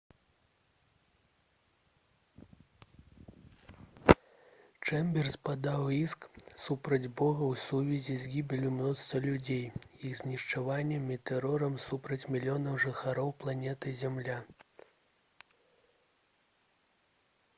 [4.87, 6.25] чэмберс падаў іск
[6.63, 9.61] супраць бога ў сувязі з «гібеллю мноства людзей
[10.09, 14.41] іх знішчэннем і тэрорам супраць мільёнаў жыхароў планеты зямля»